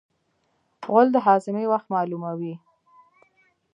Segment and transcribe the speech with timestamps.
[0.87, 2.55] غول د هاضمې وخت معلوموي.